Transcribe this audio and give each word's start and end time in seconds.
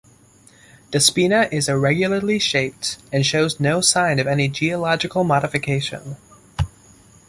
Despina 0.91 1.47
is 1.53 1.69
irregularly 1.69 2.39
shaped 2.39 2.97
and 3.13 3.23
shows 3.23 3.59
no 3.59 3.81
sign 3.81 4.17
of 4.17 4.25
any 4.25 4.47
geological 4.47 5.23
modification. 5.23 6.17